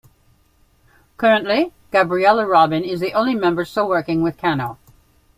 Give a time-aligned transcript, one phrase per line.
[1.17, 4.77] Currently, Gabriela Robin is the only member still working with Kanno.